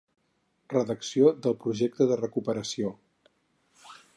[0.73, 2.95] Redacció del projecte de recuperació.